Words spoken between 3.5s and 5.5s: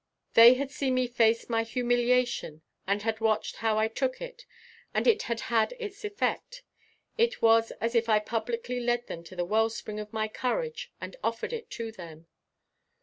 how I took it and it had